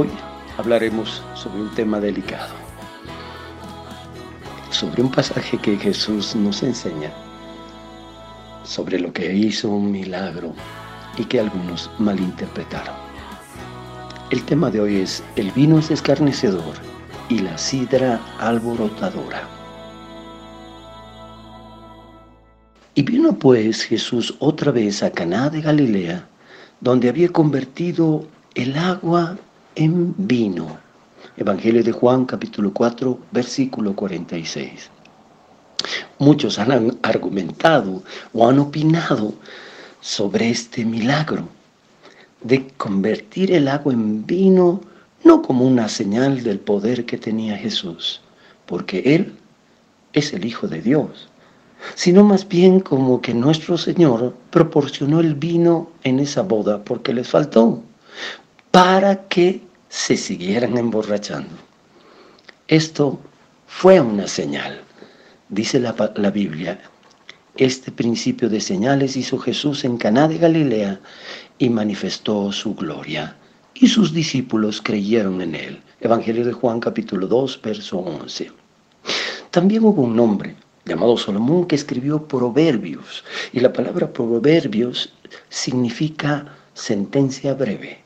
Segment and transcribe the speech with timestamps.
[0.00, 0.08] Hoy
[0.56, 2.54] hablaremos sobre un tema delicado,
[4.70, 7.12] sobre un pasaje que Jesús nos enseña,
[8.64, 10.54] sobre lo que hizo un milagro
[11.18, 12.94] y que algunos malinterpretaron.
[14.30, 16.76] El tema de hoy es el vino es escarnecedor
[17.28, 19.42] y la sidra alborotadora.
[22.94, 26.26] Y vino pues Jesús otra vez a Caná de Galilea,
[26.80, 29.36] donde había convertido el agua
[29.80, 30.78] en vino.
[31.38, 34.90] Evangelio de Juan capítulo 4 versículo 46.
[36.18, 38.02] Muchos han argumentado
[38.34, 39.32] o han opinado
[40.02, 41.48] sobre este milagro
[42.42, 44.82] de convertir el agua en vino
[45.24, 48.20] no como una señal del poder que tenía Jesús,
[48.66, 49.32] porque Él
[50.12, 51.30] es el Hijo de Dios,
[51.94, 57.28] sino más bien como que nuestro Señor proporcionó el vino en esa boda porque les
[57.28, 57.82] faltó,
[58.70, 61.56] para que se siguieran emborrachando.
[62.68, 63.18] Esto
[63.66, 64.80] fue una señal,
[65.48, 66.80] dice la, la Biblia.
[67.56, 71.00] Este principio de señales hizo Jesús en Caná de Galilea
[71.58, 73.36] y manifestó su gloria.
[73.74, 75.82] Y sus discípulos creyeron en él.
[76.00, 78.52] Evangelio de Juan capítulo 2, verso 11.
[79.50, 83.24] También hubo un hombre llamado Salomón que escribió proverbios.
[83.52, 85.12] Y la palabra proverbios
[85.48, 87.98] significa sentencia breve.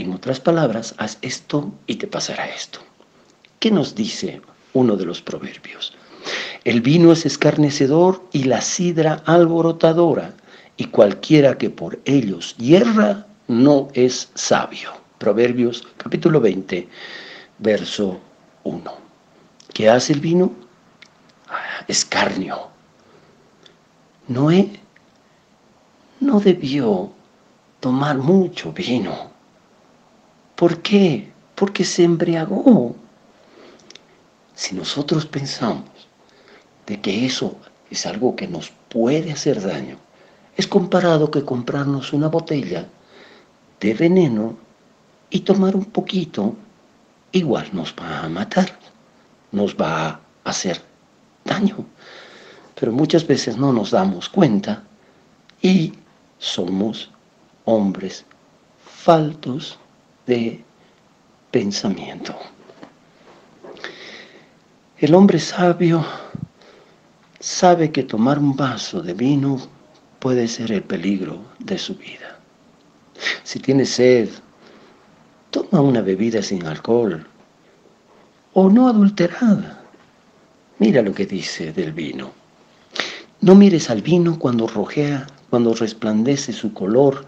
[0.00, 2.80] En otras palabras, haz esto y te pasará esto.
[3.58, 4.40] ¿Qué nos dice
[4.72, 5.92] uno de los proverbios?
[6.64, 10.32] El vino es escarnecedor y la sidra alborotadora,
[10.78, 14.90] y cualquiera que por ellos hierra no es sabio.
[15.18, 16.88] Proverbios capítulo 20,
[17.58, 18.20] verso
[18.64, 18.94] 1.
[19.74, 20.50] ¿Qué hace el vino?
[21.46, 22.68] Ah, escarnio.
[24.28, 24.70] Noé
[26.20, 27.12] no debió
[27.80, 29.29] tomar mucho vino
[30.60, 31.32] ¿Por qué?
[31.54, 32.94] Porque se embriagó.
[34.54, 35.88] Si nosotros pensamos
[36.86, 37.56] de que eso
[37.90, 39.96] es algo que nos puede hacer daño,
[40.58, 42.86] es comparado que comprarnos una botella
[43.80, 44.58] de veneno
[45.30, 46.54] y tomar un poquito,
[47.32, 48.78] igual nos va a matar,
[49.52, 50.82] nos va a hacer
[51.42, 51.86] daño.
[52.78, 54.82] Pero muchas veces no nos damos cuenta
[55.62, 55.94] y
[56.38, 57.10] somos
[57.64, 58.26] hombres
[58.84, 59.78] faltos
[60.26, 60.62] de
[61.50, 62.36] pensamiento.
[64.98, 66.04] El hombre sabio
[67.38, 69.58] sabe que tomar un vaso de vino
[70.18, 72.38] puede ser el peligro de su vida.
[73.42, 74.28] Si tiene sed,
[75.50, 77.26] toma una bebida sin alcohol
[78.52, 79.82] o no adulterada.
[80.78, 82.32] Mira lo que dice del vino.
[83.40, 87.24] No mires al vino cuando rojea, cuando resplandece su color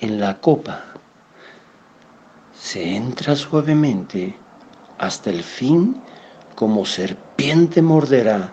[0.00, 0.91] en la copa
[2.62, 4.36] se entra suavemente
[4.98, 6.00] hasta el fin
[6.54, 8.52] como serpiente morderá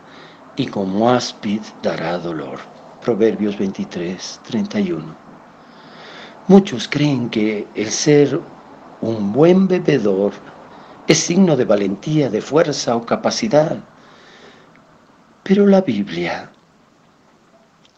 [0.55, 2.59] y como áspid dará dolor.
[3.03, 5.15] Proverbios 23, 31.
[6.47, 8.41] Muchos creen que el ser
[9.01, 10.33] un buen bebedor
[11.05, 13.77] es signo de valentía, de fuerza o capacidad.
[15.43, 16.51] Pero la Biblia,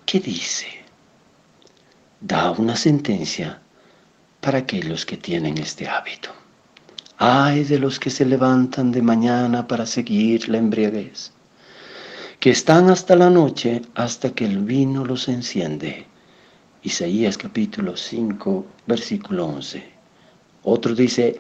[0.06, 0.68] ¿qué dice?
[2.20, 3.61] Da una sentencia
[4.42, 6.30] para aquellos que tienen este hábito.
[7.18, 11.32] Ay de los que se levantan de mañana para seguir la embriaguez,
[12.40, 16.08] que están hasta la noche hasta que el vino los enciende.
[16.82, 19.88] Isaías capítulo 5, versículo 11.
[20.64, 21.40] Otro dice,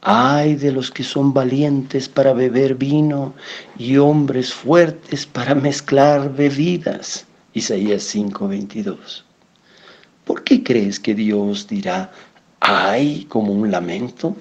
[0.00, 3.34] ay de los que son valientes para beber vino
[3.78, 7.26] y hombres fuertes para mezclar bebidas.
[7.52, 9.26] Isaías 5, 22.
[10.24, 12.12] ¿Por qué crees que Dios dirá,
[12.60, 14.36] hay como un lamento.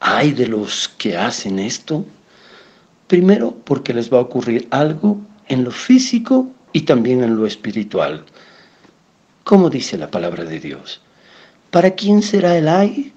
[0.00, 2.04] Hay de los que hacen esto.
[3.06, 8.24] Primero porque les va a ocurrir algo en lo físico y también en lo espiritual.
[9.44, 11.00] Como dice la palabra de Dios.
[11.70, 13.12] ¿Para quién será el ay?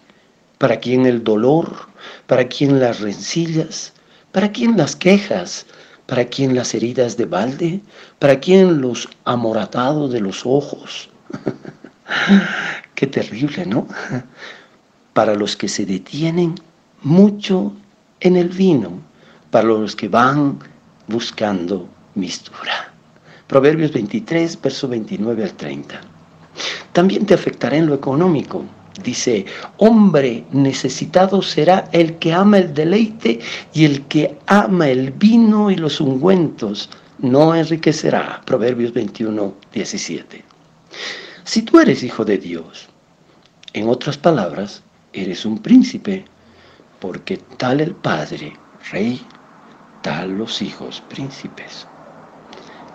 [0.58, 1.88] ¿Para quién el dolor?
[2.28, 3.94] ¿Para quién las rencillas?
[4.32, 5.66] ¿Para quién las quejas?
[6.06, 7.82] ¿Para quién las heridas de balde?
[8.20, 11.10] ¿Para quién los amoratados de los ojos?
[13.00, 13.88] Qué terrible, ¿no?
[15.14, 16.56] Para los que se detienen
[17.02, 17.72] mucho
[18.20, 19.00] en el vino,
[19.52, 20.60] para los que van
[21.08, 22.92] buscando mistura.
[23.48, 26.02] Proverbios 23, verso 29 al 30.
[26.92, 28.66] También te afectará en lo económico.
[29.02, 29.46] Dice,
[29.78, 33.40] hombre necesitado será el que ama el deleite
[33.74, 38.42] y el que ama el vino y los ungüentos no enriquecerá.
[38.46, 40.49] Proverbios 21, 17.
[41.50, 42.90] Si tú eres hijo de Dios,
[43.74, 46.26] en otras palabras, eres un príncipe,
[47.00, 48.54] porque tal el Padre,
[48.92, 49.20] Rey,
[50.04, 51.88] tal los hijos, príncipes.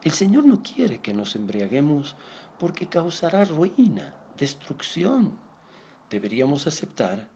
[0.05, 2.15] El Señor no quiere que nos embriaguemos
[2.61, 5.37] porque causará ruina, destrucción.
[6.09, 7.29] Deberíamos aceptar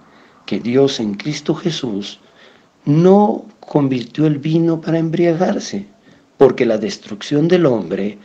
[0.47, 2.21] que Dios en Cristo Jesús
[2.85, 5.85] no convirtió el vino para embriagarse,
[6.37, 8.19] porque la destrucción del hombre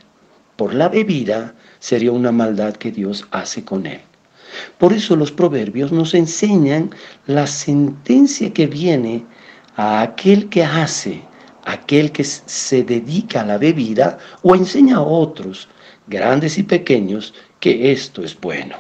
[0.56, 4.02] por la bebida sería una maldad que Dios hace con él.
[4.78, 6.92] Por eso los proverbios nos enseñan
[7.26, 9.26] la sentencia que viene
[9.76, 11.22] a aquel que hace,
[11.66, 15.68] aquel que se dedica a la bebida o enseña a otros,
[16.08, 18.76] grandes y pequeños, que esto es bueno.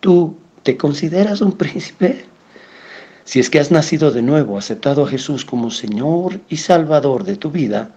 [0.00, 2.26] ¿Tú te consideras un príncipe?
[3.24, 7.36] Si es que has nacido de nuevo, aceptado a Jesús como Señor y Salvador de
[7.36, 7.94] tu vida,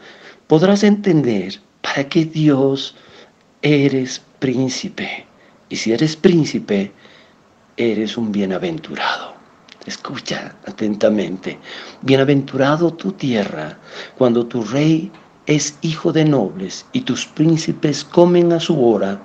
[0.47, 2.95] podrás entender para qué Dios
[3.61, 5.25] eres príncipe.
[5.69, 6.91] Y si eres príncipe,
[7.77, 9.35] eres un bienaventurado.
[9.85, 11.57] Escucha atentamente.
[12.01, 13.77] Bienaventurado tu tierra,
[14.17, 15.09] cuando tu rey
[15.45, 19.21] es hijo de nobles y tus príncipes comen a su hora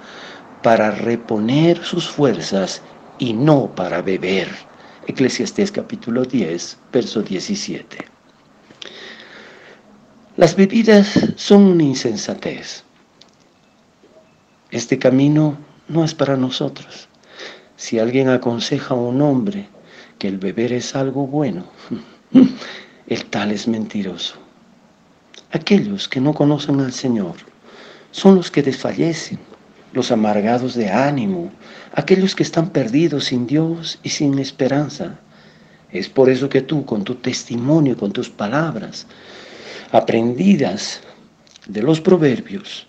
[0.63, 2.81] para reponer sus fuerzas
[3.19, 4.49] y no para beber
[5.09, 8.12] Eclesiastés capítulo 10, verso 17.
[10.35, 12.85] Las bebidas son una insensatez.
[14.71, 15.59] Este camino
[15.89, 17.07] no es para nosotros.
[17.77, 19.69] Si alguien aconseja a un hombre
[20.19, 21.67] que el beber es algo bueno,
[23.09, 24.37] el tal es mentiroso.
[25.51, 27.35] Aquellos que no conocen al Señor
[28.11, 29.39] son los que desfallecen
[29.93, 31.53] los amargados de ánimo,
[31.95, 35.19] aquellos que están perdidos sin Dios y sin esperanza.
[35.91, 39.07] Es por eso que tú, con tu testimonio, con tus palabras
[39.93, 41.01] aprendidas
[41.67, 42.87] de los proverbios,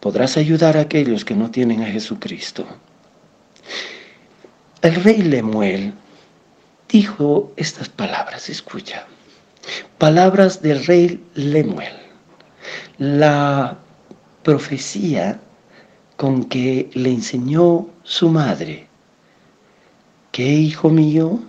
[0.00, 2.64] podrás ayudar a aquellos que no tienen a Jesucristo.
[4.82, 5.92] El rey Lemuel
[6.88, 9.06] dijo estas palabras, escucha,
[9.98, 11.92] palabras del rey Lemuel.
[12.98, 13.76] La
[14.42, 15.40] profecía
[16.16, 18.86] con que le enseñó su madre.
[20.30, 21.40] ¿Qué hijo mío?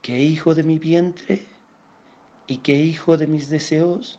[0.00, 1.51] ¿Qué hijo de mi vientre?
[2.46, 4.18] ¿Y qué hijo de mis deseos?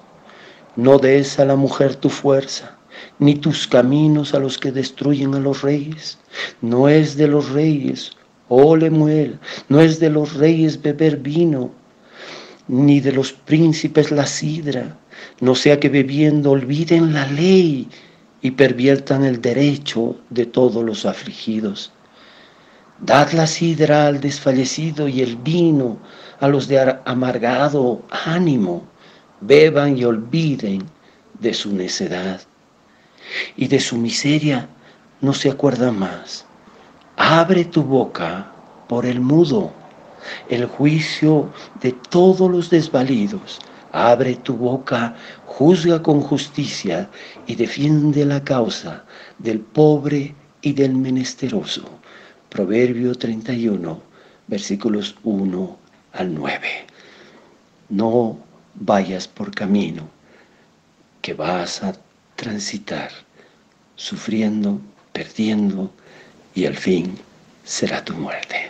[0.75, 2.77] No des a la mujer tu fuerza,
[3.19, 6.17] ni tus caminos a los que destruyen a los reyes.
[6.61, 8.11] No es de los reyes,
[8.47, 11.71] oh Lemuel, no es de los reyes beber vino,
[12.67, 14.97] ni de los príncipes la sidra,
[15.41, 17.89] no sea que bebiendo olviden la ley
[18.41, 21.91] y perviertan el derecho de todos los afligidos.
[22.99, 25.97] Dad la sidra al desfallecido y el vino
[26.44, 28.84] a los de amargado ánimo.
[29.40, 30.84] Beban y olviden
[31.40, 32.42] de su necedad.
[33.56, 34.68] Y de su miseria
[35.22, 36.45] no se acuerdan más.
[37.16, 38.51] Abre tu boca
[38.90, 39.72] por el mudo,
[40.50, 41.50] el juicio
[41.81, 43.62] de todos los desvalidos
[43.94, 47.10] Abre tu boca, juzga con justicia
[47.48, 49.06] y defiende la causa
[49.38, 51.86] del pobre y del menesteroso.
[52.50, 54.01] Proverbio 31,
[54.47, 55.82] versículos 1
[56.13, 56.85] al 9.
[57.89, 58.37] No
[58.75, 60.09] vayas por camino
[61.21, 61.93] que vas a
[62.35, 63.11] transitar
[63.95, 64.79] sufriendo,
[65.11, 65.91] perdiendo
[66.55, 67.17] y al fin
[67.63, 68.69] será tu muerte.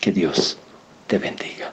[0.00, 0.58] Que Dios
[1.06, 1.72] te bendiga.